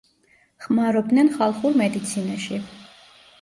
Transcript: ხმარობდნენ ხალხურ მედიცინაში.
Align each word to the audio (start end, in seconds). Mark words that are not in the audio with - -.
ხმარობდნენ 0.65 1.29
ხალხურ 1.35 1.77
მედიცინაში. 1.83 2.59